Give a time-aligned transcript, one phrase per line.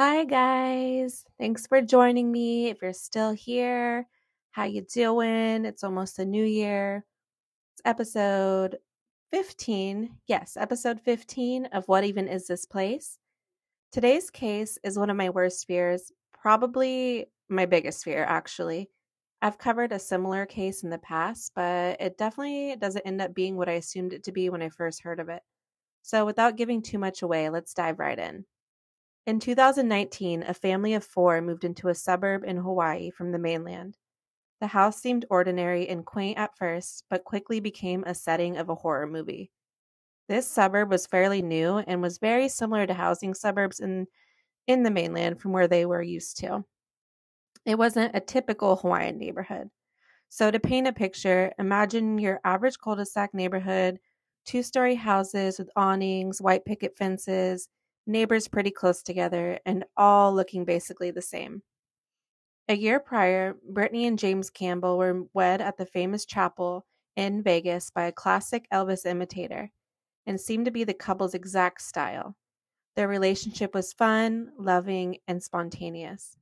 [0.00, 1.26] Hi guys.
[1.38, 2.68] Thanks for joining me.
[2.68, 4.08] If you're still here,
[4.50, 5.66] how you doing?
[5.66, 7.04] It's almost the new year.
[7.74, 8.78] It's episode
[9.30, 10.08] 15.
[10.26, 13.18] Yes, episode 15 of What Even Is This Place?
[13.92, 18.88] Today's case is one of my worst fears, probably my biggest fear actually.
[19.42, 23.54] I've covered a similar case in the past, but it definitely doesn't end up being
[23.58, 25.42] what I assumed it to be when I first heard of it.
[26.00, 28.46] So, without giving too much away, let's dive right in.
[29.26, 33.96] In 2019, a family of four moved into a suburb in Hawaii from the mainland.
[34.60, 38.74] The house seemed ordinary and quaint at first, but quickly became a setting of a
[38.74, 39.50] horror movie.
[40.28, 44.06] This suburb was fairly new and was very similar to housing suburbs in,
[44.66, 46.64] in the mainland from where they were used to.
[47.66, 49.68] It wasn't a typical Hawaiian neighborhood.
[50.28, 53.98] So, to paint a picture, imagine your average cul de sac neighborhood,
[54.44, 57.68] two story houses with awnings, white picket fences,
[58.06, 61.62] neighbors pretty close together, and all looking basically the same.
[62.68, 67.90] A year prior, Brittany and James Campbell were wed at the famous chapel in Vegas
[67.90, 69.70] by a classic Elvis imitator
[70.26, 72.36] and seemed to be the couple's exact style.
[72.96, 76.36] Their relationship was fun, loving, and spontaneous.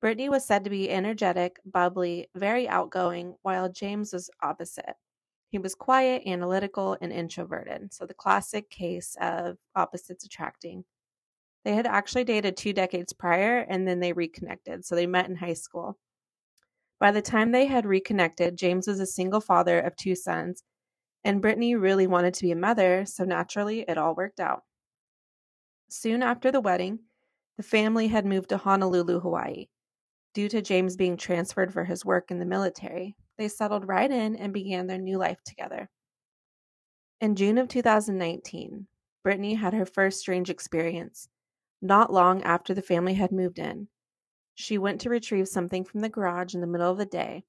[0.00, 4.94] Brittany was said to be energetic, bubbly, very outgoing, while James was opposite.
[5.56, 7.94] He was quiet, analytical, and introverted.
[7.94, 10.84] So, the classic case of opposites attracting.
[11.64, 14.84] They had actually dated two decades prior and then they reconnected.
[14.84, 15.96] So, they met in high school.
[17.00, 20.62] By the time they had reconnected, James was a single father of two sons,
[21.24, 24.60] and Brittany really wanted to be a mother, so naturally it all worked out.
[25.88, 26.98] Soon after the wedding,
[27.56, 29.68] the family had moved to Honolulu, Hawaii.
[30.34, 34.36] Due to James being transferred for his work in the military, they settled right in
[34.36, 35.88] and began their new life together.
[37.20, 38.86] In June of 2019,
[39.22, 41.28] Brittany had her first strange experience,
[41.82, 43.88] not long after the family had moved in.
[44.54, 47.44] She went to retrieve something from the garage in the middle of the day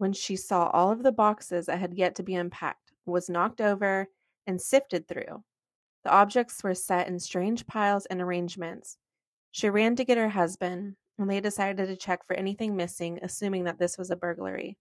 [0.00, 3.60] when she saw all of the boxes that had yet to be unpacked was knocked
[3.60, 4.08] over
[4.46, 5.44] and sifted through.
[6.04, 8.96] The objects were set in strange piles and arrangements.
[9.50, 10.96] She ran to get her husband,
[11.28, 14.78] they decided to check for anything missing, assuming that this was a burglary.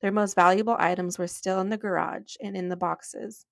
[0.00, 3.46] Their most valuable items were still in the garage and in the boxes.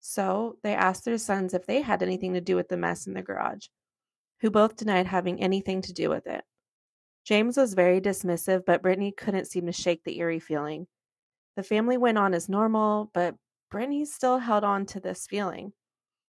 [0.00, 3.14] So they asked their sons if they had anything to do with the mess in
[3.14, 3.68] the garage,
[4.40, 6.44] who both denied having anything to do with it.
[7.24, 10.86] James was very dismissive, but Brittany couldn't seem to shake the eerie feeling.
[11.56, 13.34] The family went on as normal, but
[13.70, 15.72] Brittany still held on to this feeling.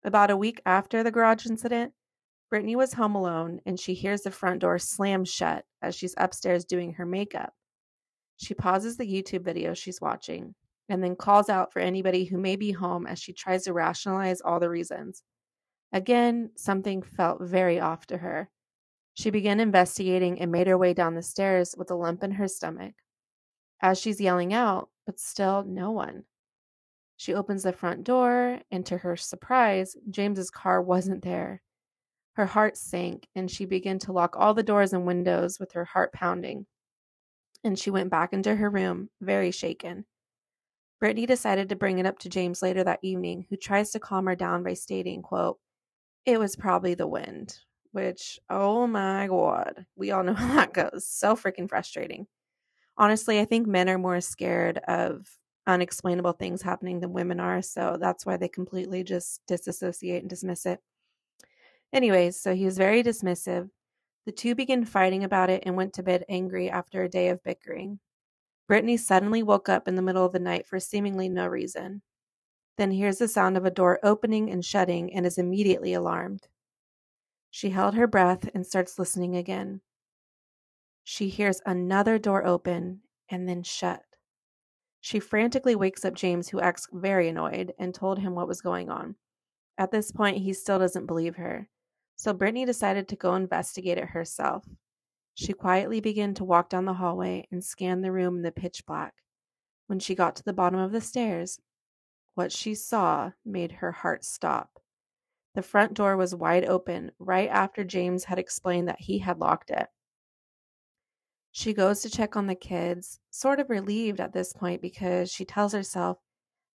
[0.04, 1.92] About a week after the garage incident,
[2.50, 6.66] Brittany was home alone and she hears the front door slam shut as she's upstairs
[6.66, 7.54] doing her makeup.
[8.38, 10.56] She pauses the YouTube video she's watching
[10.90, 14.42] and then calls out for anybody who may be home as she tries to rationalize
[14.42, 15.24] all the reasons.
[15.92, 18.50] Again, something felt very off to her.
[19.14, 22.48] She began investigating and made her way down the stairs with a lump in her
[22.48, 22.94] stomach.
[23.82, 26.24] As she's yelling out, but still no one.
[27.16, 31.64] She opens the front door, and to her surprise, James's car wasn't there.
[32.38, 35.86] Her heart sank, and she began to lock all the doors and windows with her
[35.86, 36.68] heart pounding.
[37.64, 40.06] And she went back into her room, very shaken.
[41.00, 44.28] Brittany decided to bring it up to James later that evening, who tries to calm
[44.28, 45.58] her down by stating, quote,
[46.28, 47.58] It was probably the wind,
[47.92, 51.08] which, oh my God, we all know how that goes.
[51.08, 52.28] So freaking frustrating.
[53.00, 55.28] Honestly, I think men are more scared of
[55.66, 57.64] unexplainable things happening than women are.
[57.64, 60.80] So that's why they completely just disassociate and dismiss it.
[61.94, 63.70] Anyways, so he was very dismissive.
[64.26, 67.44] The two began fighting about it and went to bed angry after a day of
[67.44, 68.00] bickering.
[68.68, 72.02] Brittany suddenly woke up in the middle of the night for seemingly no reason.
[72.78, 76.48] Then hears the sound of a door opening and shutting and is immediately alarmed.
[77.50, 79.82] She held her breath and starts listening again.
[81.06, 84.04] She hears another door open and then shut.
[85.00, 88.90] She frantically wakes up James, who acts very annoyed, and told him what was going
[88.90, 89.16] on.
[89.78, 91.70] At this point, he still doesn't believe her.
[92.18, 94.66] So Brittany decided to go investigate it herself.
[95.36, 98.86] She quietly began to walk down the hallway and scan the room in the pitch
[98.88, 99.14] black.
[99.86, 101.60] When she got to the bottom of the stairs,
[102.34, 104.80] what she saw made her heart stop.
[105.54, 109.70] The front door was wide open right after James had explained that he had locked
[109.70, 109.88] it.
[111.52, 115.46] She goes to check on the kids, sort of relieved at this point because she
[115.46, 116.18] tells herself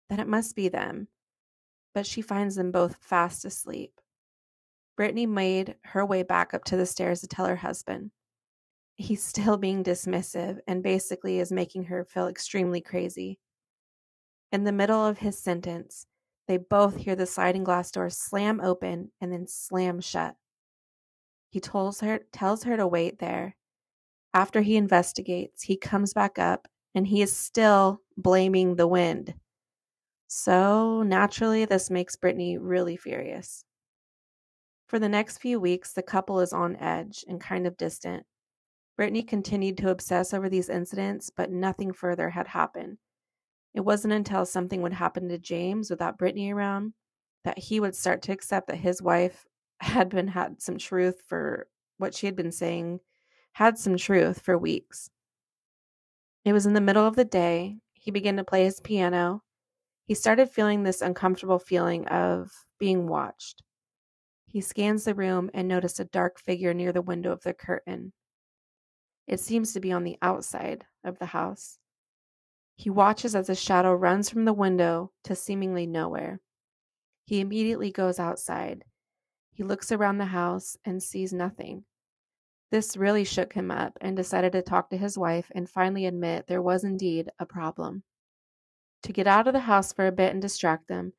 [0.09, 1.09] that it must be them,
[1.93, 3.99] but she finds them both fast asleep.
[4.95, 8.11] Brittany made her way back up to the stairs to tell her husband.
[8.95, 13.39] He's still being dismissive and basically is making her feel extremely crazy.
[14.51, 16.05] In the middle of his sentence,
[16.47, 20.35] they both hear the sliding glass door slam open and then slam shut.
[21.49, 23.55] He tells her tells her to wait there.
[24.33, 29.33] After he investigates, he comes back up and he is still blaming the wind.
[30.27, 33.65] So naturally, this makes Brittany really furious.
[34.93, 38.27] For the next few weeks, the couple is on edge and kind of distant.
[38.95, 42.99] Brittany continued to obsess over these incidents, but nothing further had happened.
[43.73, 46.93] It wasn't until something would happen to James without Brittany around
[47.43, 49.47] that he would start to accept that his wife
[49.79, 51.65] had been had some truth for
[51.97, 52.99] what she had been saying,
[53.53, 55.09] had some truth for weeks.
[56.45, 57.79] It was in the middle of the day.
[57.95, 59.41] He began to play his piano
[60.05, 63.63] he started feeling this uncomfortable feeling of being watched.
[64.53, 68.13] He scans the room and noticed a dark figure near the window of the curtain.
[69.25, 71.79] It seems to be on the outside of the house.
[72.75, 76.39] He watches as a shadow runs from the window to seemingly nowhere.
[77.25, 78.83] He immediately goes outside.
[79.53, 81.85] He looks around the house and sees nothing.
[82.69, 86.45] This really shook him up and decided to talk to his wife and finally admit
[86.45, 88.03] there was indeed a problem.
[89.01, 91.13] To get out of the house for a bit and distract them,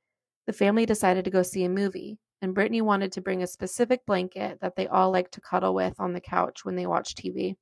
[0.46, 4.04] the family decided to go see a movie, and Brittany wanted to bring a specific
[4.06, 7.56] blanket that they all liked to cuddle with on the couch when they watch TV.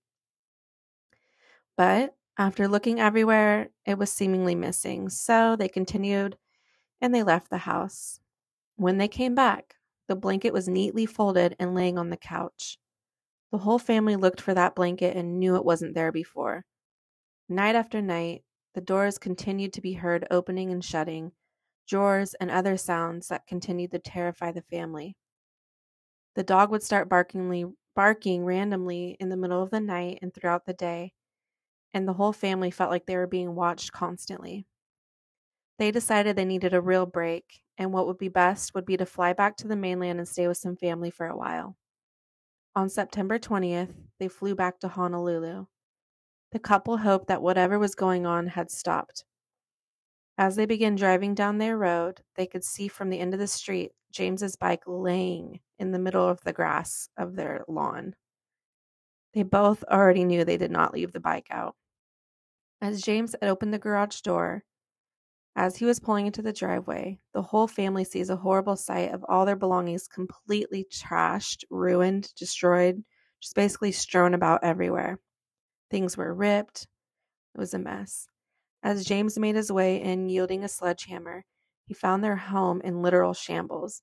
[1.76, 6.36] But after looking everywhere, it was seemingly missing, so they continued
[7.00, 8.20] and they left the house.
[8.76, 9.76] When they came back,
[10.08, 12.78] the blanket was neatly folded and laying on the couch.
[13.50, 16.64] The whole family looked for that blanket and knew it wasn't there before.
[17.48, 21.32] Night after night, the doors continued to be heard opening and shutting,
[21.86, 25.16] drawers and other sounds that continued to terrify the family.
[26.34, 30.64] The dog would start barking, barking randomly in the middle of the night and throughout
[30.66, 31.12] the day,
[31.94, 34.66] and the whole family felt like they were being watched constantly.
[35.78, 39.06] They decided they needed a real break, and what would be best would be to
[39.06, 41.76] fly back to the mainland and stay with some family for a while.
[42.74, 45.66] On September 20th, they flew back to Honolulu.
[46.52, 49.24] The couple hoped that whatever was going on had stopped.
[50.38, 53.46] As they began driving down their road, they could see from the end of the
[53.46, 58.14] street James's bike laying in the middle of the grass of their lawn.
[59.34, 61.76] They both already knew they did not leave the bike out.
[62.80, 64.64] As James had opened the garage door,
[65.54, 69.24] as he was pulling into the driveway, the whole family sees a horrible sight of
[69.28, 73.04] all their belongings completely trashed, ruined, destroyed,
[73.40, 75.20] just basically strewn about everywhere.
[75.90, 76.86] Things were ripped.
[77.54, 78.28] It was a mess.
[78.82, 81.44] As James made his way in, yielding a sledgehammer,
[81.86, 84.02] he found their home in literal shambles,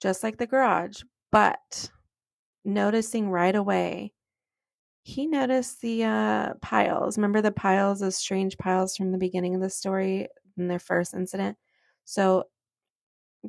[0.00, 1.02] just like the garage.
[1.32, 1.90] But
[2.64, 4.12] noticing right away,
[5.02, 7.16] he noticed the uh, piles.
[7.18, 11.14] Remember the piles, those strange piles from the beginning of the story in their first
[11.14, 11.58] incident?
[12.04, 12.46] So,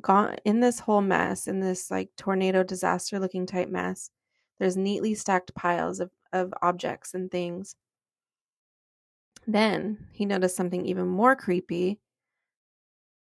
[0.00, 4.10] gone in this whole mess, in this like tornado disaster looking type mess,
[4.58, 7.74] there's neatly stacked piles of of objects and things.
[9.48, 11.98] Then he noticed something even more creepy.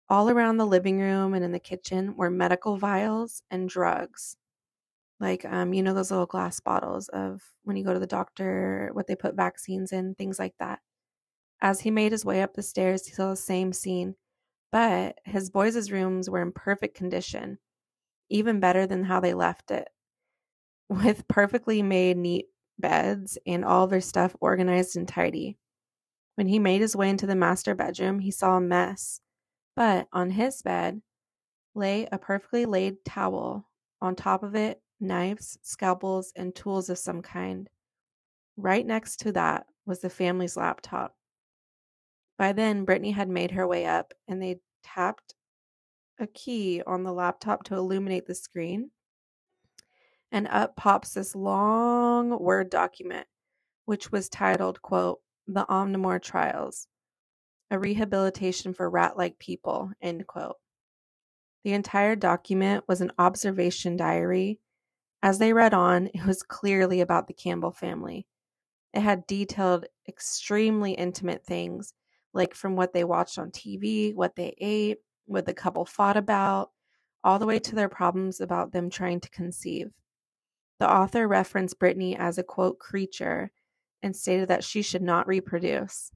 [0.09, 4.37] All around the living room and in the kitchen were medical vials and drugs.
[5.21, 8.91] Like, um, you know, those little glass bottles of when you go to the doctor,
[8.95, 10.81] what they put vaccines in, things like that.
[11.63, 14.17] As he made his way up the stairs, he saw the same scene,
[14.73, 17.59] but his boys' rooms were in perfect condition,
[18.31, 19.91] even better than how they left it,
[20.89, 22.49] with perfectly made, neat
[22.79, 25.59] beds and all their stuff organized and tidy.
[26.35, 29.21] When he made his way into the master bedroom, he saw a mess,
[29.77, 31.03] but on his bed
[31.75, 33.69] lay a perfectly laid towel.
[34.01, 37.69] On top of it, knives, scalpels, and tools of some kind.
[38.57, 41.17] Right next to that was the family's laptop.
[42.39, 45.35] By then, Brittany had made her way up and they tapped
[46.19, 48.91] a key on the laptop to illuminate the screen
[50.33, 53.27] and up pops this long Word document,
[53.85, 55.21] which was titled, quote,
[55.53, 56.87] The Omnivore Trials,
[57.73, 60.59] a rehabilitation for rat like people, end quote.
[61.65, 64.61] The entire document was an observation diary.
[65.25, 68.29] As they read on, it was clearly about the Campbell family.
[68.95, 71.95] It had detailed, extremely intimate things,
[72.33, 76.71] like from what they watched on TV, what they ate, what the couple fought about,
[77.25, 79.91] all the way to their problems about them trying to conceive.
[80.79, 83.51] The author referenced Brittany as a quote creature
[84.03, 86.11] and stated that she should not reproduce.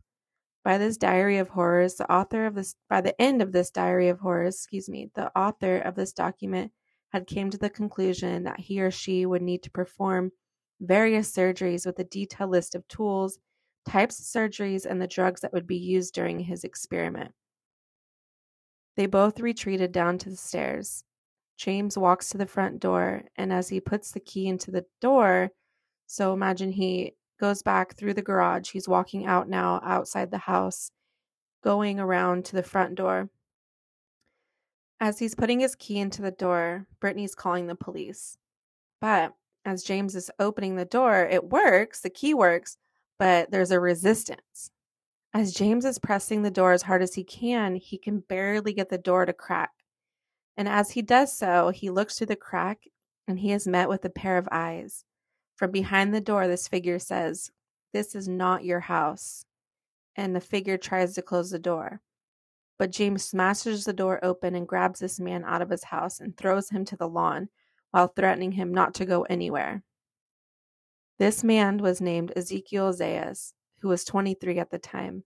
[0.65, 4.09] By this diary of horrors, the author of this by the end of this diary
[4.09, 6.73] of horrors, excuse me, the author of this document
[7.13, 10.33] had came to the conclusion that he or she would need to perform
[10.81, 13.39] various surgeries with a detailed list of tools,
[13.87, 17.33] types of surgeries, and the drugs that would be used during his experiment.
[18.97, 21.05] They both retreated down to the stairs.
[21.57, 25.51] James walks to the front door, and as he puts the key into the door,
[26.07, 27.15] so imagine he
[27.45, 28.71] goes back through the garage.
[28.71, 30.91] He's walking out now outside the house,
[31.63, 33.29] going around to the front door.
[34.99, 38.39] As he's putting his key into the door, Brittany's calling the police.
[38.99, 39.35] But
[39.67, 42.79] as James is opening the door, it works, the key works,
[43.19, 44.71] but there's a resistance.
[45.35, 48.89] As James is pressing the door as hard as he can, he can barely get
[48.89, 49.73] the door to crack.
[50.57, 52.85] And as he does so, he looks through the crack
[53.29, 55.05] and he is met with a pair of eyes.
[55.57, 57.51] From behind the door, this figure says,
[57.93, 59.45] This is not your house.
[60.17, 62.01] And the figure tries to close the door.
[62.79, 66.37] But James smashes the door open and grabs this man out of his house and
[66.37, 67.49] throws him to the lawn
[67.93, 69.83] while threatening him not to go anywhere.
[71.19, 75.23] This man was named Ezekiel Zayas, who was 23 at the time.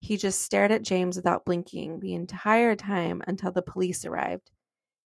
[0.00, 4.50] He just stared at James without blinking the entire time until the police arrived.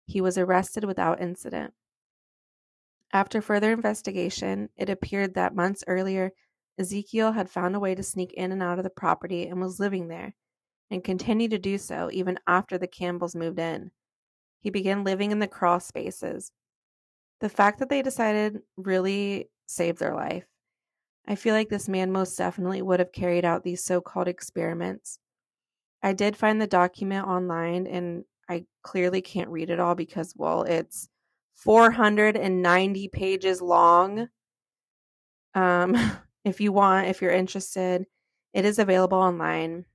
[0.06, 1.74] He was arrested without incident.
[3.14, 6.32] After further investigation, it appeared that months earlier,
[6.78, 9.80] Ezekiel had found a way to sneak in and out of the property and was
[9.80, 10.36] living there,
[10.92, 13.92] and continued to do so even after the Campbells moved in.
[14.60, 16.52] He began living in the crawl spaces.
[17.40, 20.46] The fact that they decided really saved their life.
[21.28, 25.20] I feel like this man most definitely would have carried out these so called experiments.
[26.02, 30.64] I did find the document online and I clearly can't read it all because, well,
[30.64, 31.10] it's
[31.58, 34.28] 490 pages long.
[35.54, 35.98] Um,
[36.46, 38.06] if you want, if you're interested,
[38.54, 39.86] it is available online.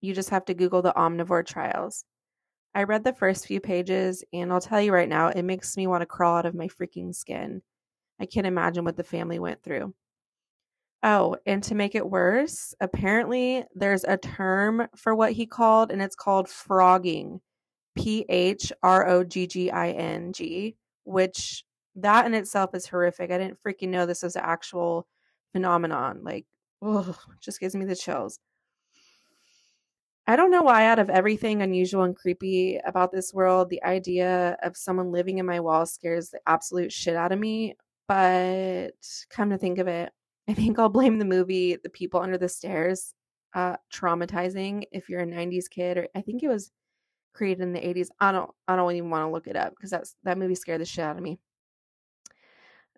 [0.00, 2.04] You just have to Google the omnivore trials.
[2.74, 5.86] I read the first few pages, and I'll tell you right now, it makes me
[5.86, 7.62] want to crawl out of my freaking skin.
[8.18, 9.94] I can't imagine what the family went through.
[11.02, 16.00] Oh, and to make it worse, apparently there's a term for what he called, and
[16.00, 17.40] it's called phrogging.
[17.94, 21.64] P H R O G G I N G, which
[21.96, 23.30] that in itself is horrific.
[23.30, 25.06] I didn't freaking know this was an actual
[25.52, 26.20] phenomenon.
[26.22, 26.46] Like,
[26.80, 28.38] oh, just gives me the chills.
[30.26, 34.56] I don't know why, out of everything unusual and creepy about this world, the idea
[34.62, 37.74] of someone living in my wall scares the absolute shit out of me.
[38.06, 38.92] But
[39.30, 40.12] come to think of it,
[40.48, 43.14] I think I'll blame the movie The People Under the Stairs.
[43.54, 46.70] Uh, traumatizing if you're a 90s kid, or I think it was
[47.32, 48.08] created in the 80s.
[48.20, 50.80] I don't I don't even want to look it up because that's that movie scared
[50.80, 51.38] the shit out of me.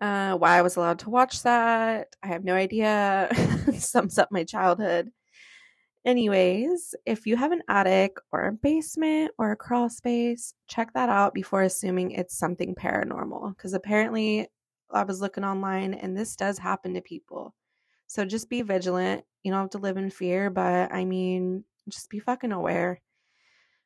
[0.01, 3.29] Uh, why I was allowed to watch that, I have no idea.
[3.77, 5.11] Sums up my childhood.
[6.05, 11.09] Anyways, if you have an attic or a basement or a crawl space, check that
[11.09, 13.55] out before assuming it's something paranormal.
[13.55, 14.47] Because apparently,
[14.91, 17.55] I was looking online and this does happen to people.
[18.07, 19.25] So just be vigilant.
[19.43, 23.01] You don't have to live in fear, but I mean, just be fucking aware.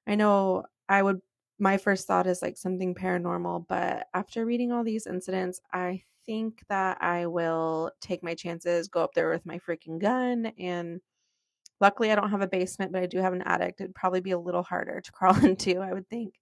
[0.09, 1.21] I know I would,
[1.59, 6.63] my first thought is like something paranormal, but after reading all these incidents, I think
[6.69, 10.47] that I will take my chances, go up there with my freaking gun.
[10.57, 11.01] And
[11.81, 13.75] luckily, I don't have a basement, but I do have an attic.
[13.79, 16.35] It'd probably be a little harder to crawl into, I would think.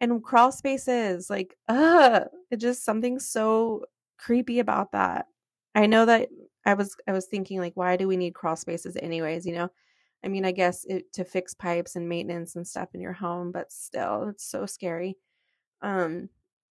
[0.00, 3.84] And crawl spaces, like, uh, it just something so
[4.18, 5.26] creepy about that.
[5.74, 6.28] I know that
[6.66, 9.70] I was I was thinking like why do we need crawl spaces anyways, you know?
[10.24, 13.52] I mean, I guess it, to fix pipes and maintenance and stuff in your home,
[13.52, 15.16] but still, it's so scary.
[15.82, 16.30] Um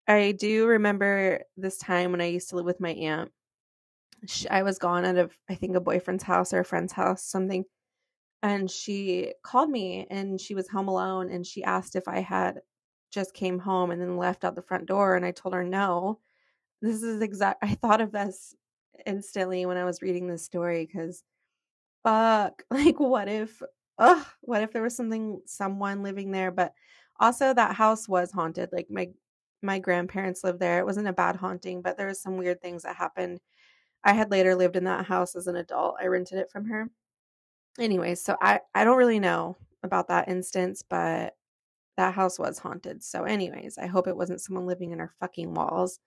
[0.07, 3.31] I do remember this time when I used to live with my aunt.
[4.27, 7.23] She, I was gone out of I think a boyfriend's house or a friend's house,
[7.23, 7.65] something.
[8.43, 12.61] And she called me and she was home alone and she asked if I had
[13.11, 16.19] just came home and then left out the front door and I told her no
[16.81, 18.55] this is exact I thought of this
[19.05, 21.23] instantly when I was reading this story because
[22.07, 23.61] fuck like what if
[23.99, 26.73] ugh what if there was something someone living there but
[27.19, 29.09] also that house was haunted like my
[29.61, 32.83] my grandparents lived there it wasn't a bad haunting but there was some weird things
[32.83, 33.39] that happened.
[34.03, 36.89] I had later lived in that house as an adult i rented it from her.
[37.79, 41.35] Anyways so i i don't really know about that instance but
[41.97, 45.53] that house was haunted so anyways i hope it wasn't someone living in our fucking
[45.53, 45.99] walls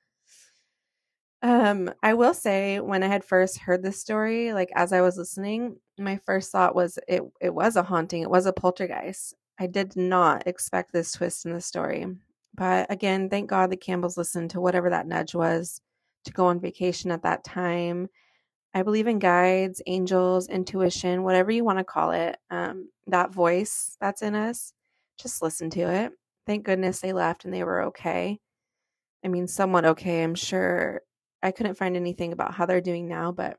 [1.43, 5.17] um, I will say when I had first heard this story, like as I was
[5.17, 9.35] listening, my first thought was it it was a haunting, it was a poltergeist.
[9.59, 12.07] I did not expect this twist in the story.
[12.55, 15.81] But again, thank God the Campbells listened to whatever that nudge was
[16.25, 18.09] to go on vacation at that time.
[18.75, 22.37] I believe in guides, angels, intuition, whatever you want to call it.
[22.51, 24.73] Um, that voice that's in us,
[25.19, 26.13] just listen to it.
[26.47, 28.39] Thank goodness they left and they were okay.
[29.25, 30.23] I mean, somewhat okay.
[30.23, 31.03] I'm sure
[31.43, 33.59] I couldn't find anything about how they're doing now, but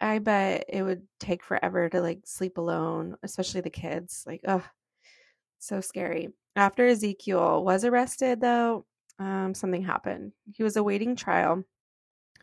[0.00, 4.24] I bet it would take forever to like sleep alone, especially the kids.
[4.26, 4.64] Like, ugh,
[5.58, 6.30] so scary.
[6.56, 8.86] After Ezekiel was arrested, though,
[9.18, 10.32] um, something happened.
[10.52, 11.64] He was awaiting trial.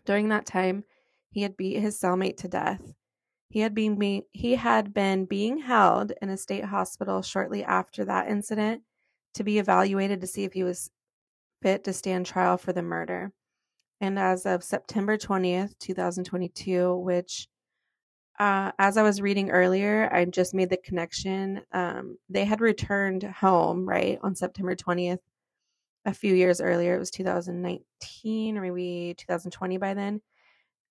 [0.05, 0.83] During that time,
[1.31, 2.81] he had beat his cellmate to death.
[3.49, 8.05] He had been be- he had been being held in a state hospital shortly after
[8.05, 8.83] that incident
[9.33, 10.91] to be evaluated to see if he was
[11.61, 13.31] fit to stand trial for the murder.
[13.99, 17.47] And as of September 20th, 2022, which
[18.39, 21.61] uh, as I was reading earlier, I just made the connection.
[21.71, 25.19] Um, they had returned home, right, on September 20th
[26.05, 26.95] a few years earlier.
[26.95, 30.21] It was 2019 or maybe 2020 by then.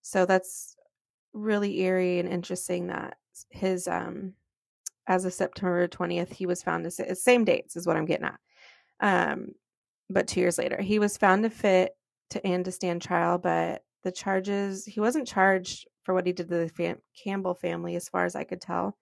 [0.03, 0.77] So that's
[1.33, 3.17] really eerie and interesting that
[3.51, 4.33] his, um,
[5.07, 8.41] as of September 20th, he was found to same dates is what I'm getting at.
[8.99, 9.53] Um,
[10.11, 11.97] but two years later, he was found to fit
[12.31, 16.49] to and to stand trial, but the charges, he wasn't charged for what he did
[16.49, 18.97] to the fam- Campbell family, as far as I could tell.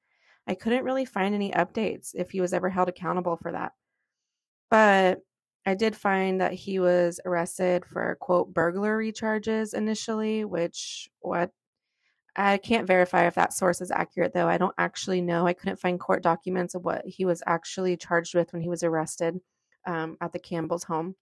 [0.46, 3.72] I couldn't really find any updates if he was ever held accountable for that.
[4.70, 5.20] But
[5.66, 11.50] I did find that he was arrested for quote burglary charges initially, which what
[12.36, 14.48] I can't verify if that source is accurate though.
[14.48, 15.46] I don't actually know.
[15.46, 18.82] I couldn't find court documents of what he was actually charged with when he was
[18.82, 19.40] arrested
[19.86, 21.14] um, at the Campbell's home.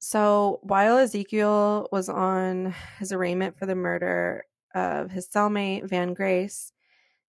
[0.00, 6.72] So while Ezekiel was on his arraignment for the murder of his cellmate, Vance Grace,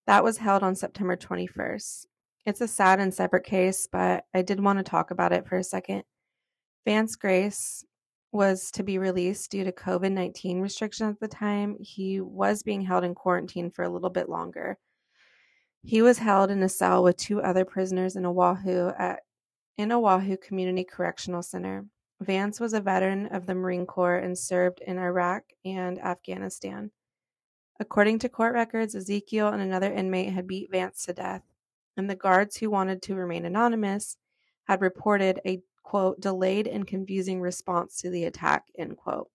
[0.07, 2.05] that was held on September 21st.
[2.45, 5.57] It's a sad and separate case, but I did want to talk about it for
[5.57, 6.03] a second.
[6.85, 7.83] Vance Grace
[8.31, 11.75] was to be released due to COVID 19 restrictions at the time.
[11.77, 14.77] He was being held in quarantine for a little bit longer.
[15.83, 19.19] He was held in a cell with two other prisoners in Oahu at
[19.77, 21.85] in Oahu Community Correctional Center.
[22.21, 26.91] Vance was a veteran of the Marine Corps and served in Iraq and Afghanistan.
[27.79, 31.41] According to court records, Ezekiel and another inmate had beat Vance to death,
[31.97, 34.17] and the guards who wanted to remain anonymous
[34.65, 39.31] had reported a quote delayed and confusing response to the attack end quote.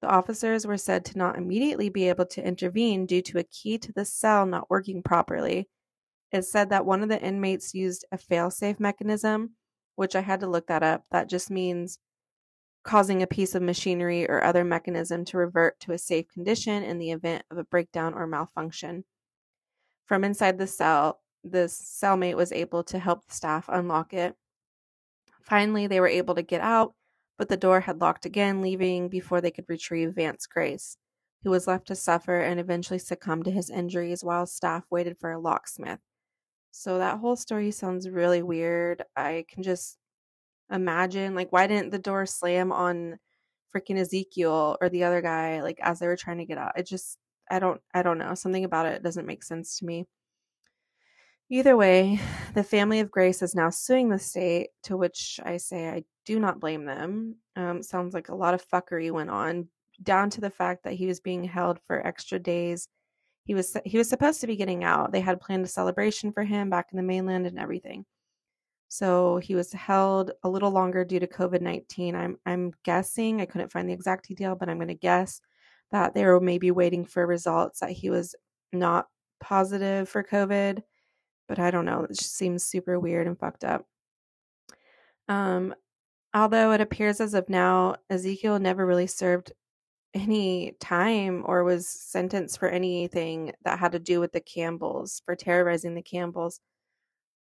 [0.00, 3.76] The officers were said to not immediately be able to intervene due to a key
[3.78, 5.68] to the cell not working properly.
[6.30, 9.56] It said that one of the inmates used a failsafe mechanism
[9.96, 11.04] which I had to look that up.
[11.10, 11.98] That just means
[12.84, 16.98] causing a piece of machinery or other mechanism to revert to a safe condition in
[16.98, 19.04] the event of a breakdown or malfunction.
[20.04, 24.36] From inside the cell, the cellmate was able to help the staff unlock it.
[25.42, 26.94] Finally, they were able to get out,
[27.38, 30.96] but the door had locked again, leaving before they could retrieve Vance Grace,
[31.42, 35.30] who was left to suffer and eventually succumb to his injuries while staff waited for
[35.30, 36.00] a locksmith.
[36.76, 39.04] So that whole story sounds really weird.
[39.16, 39.96] I can just
[40.72, 43.18] imagine like why didn't the door slam on
[43.74, 46.76] freaking Ezekiel or the other guy like as they were trying to get out?
[46.76, 47.16] It just
[47.48, 48.34] I don't I don't know.
[48.34, 50.06] Something about it doesn't make sense to me.
[51.48, 52.18] Either way,
[52.54, 56.40] the family of Grace is now suing the state, to which I say I do
[56.40, 57.36] not blame them.
[57.54, 59.68] Um, sounds like a lot of fuckery went on,
[60.02, 62.88] down to the fact that he was being held for extra days
[63.44, 65.12] he was he was supposed to be getting out.
[65.12, 68.06] They had planned a celebration for him back in the mainland and everything.
[68.88, 72.14] So he was held a little longer due to COVID nineteen.
[72.14, 75.40] I'm I'm guessing I couldn't find the exact detail, but I'm going to guess
[75.92, 78.34] that they were maybe waiting for results that he was
[78.72, 79.08] not
[79.40, 80.82] positive for COVID.
[81.48, 82.04] But I don't know.
[82.04, 83.86] It just seems super weird and fucked up.
[85.28, 85.74] Um,
[86.32, 89.52] although it appears as of now, Ezekiel never really served
[90.14, 95.34] any time or was sentenced for anything that had to do with the Campbells for
[95.34, 96.60] terrorizing the Campbells.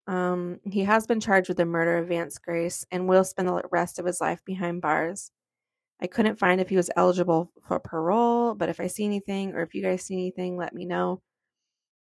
[0.07, 3.61] Um, he has been charged with the murder of Vance Grace and will spend the
[3.71, 5.31] rest of his life behind bars.
[6.01, 9.61] I couldn't find if he was eligible for parole, but if I see anything or
[9.61, 11.21] if you guys see anything, let me know.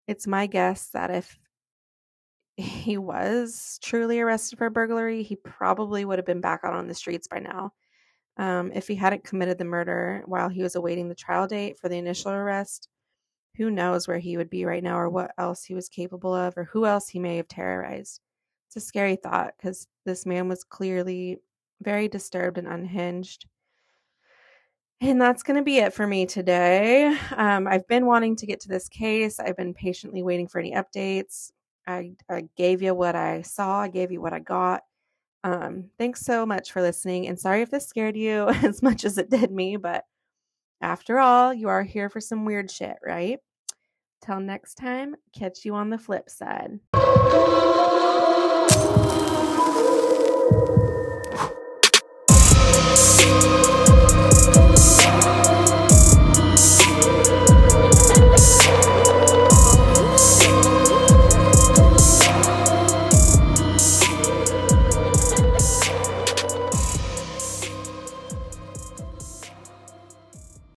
[0.07, 1.39] It's my guess that if
[2.57, 6.95] he was truly arrested for burglary, he probably would have been back out on the
[6.95, 7.73] streets by now.
[8.37, 11.89] Um, if he hadn't committed the murder while he was awaiting the trial date for
[11.89, 12.89] the initial arrest,
[13.57, 16.57] who knows where he would be right now or what else he was capable of
[16.57, 18.21] or who else he may have terrorized.
[18.67, 21.39] It's a scary thought because this man was clearly
[21.81, 23.47] very disturbed and unhinged.
[25.01, 27.17] And that's going to be it for me today.
[27.37, 29.39] Um, I've been wanting to get to this case.
[29.39, 31.51] I've been patiently waiting for any updates.
[31.87, 34.83] I, I gave you what I saw, I gave you what I got.
[35.45, 37.29] Um, thanks so much for listening.
[37.29, 40.05] And sorry if this scared you as much as it did me, but
[40.81, 43.39] after all, you are here for some weird shit, right?
[44.25, 46.81] Till next time, catch you on the flip side.